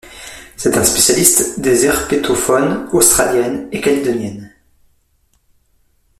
[0.57, 4.51] C'est un spécialiste des herpétofaunes australienne et calédonienne.